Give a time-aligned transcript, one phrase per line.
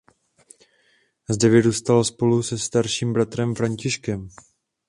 [1.29, 4.27] Zde vyrůstal spolu se starším bratrem Františkem.